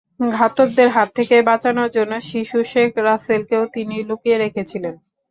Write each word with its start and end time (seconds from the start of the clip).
ঘাতকদের 0.31 0.89
হাত 0.89 1.09
থেকে 1.15 1.35
বাঁচানোর 1.41 1.89
জন্য 1.89 2.13
শিশু 2.29 2.57
শেখ 2.71 2.91
রাসেলকেও 3.07 3.63
তিনি 3.75 3.95
লুকিয়ে 4.09 4.37
রেখেছিলেন। 4.37 4.95